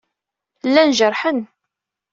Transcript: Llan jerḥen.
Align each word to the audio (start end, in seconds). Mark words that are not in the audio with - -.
Llan 0.67 0.91
jerḥen. 0.97 1.39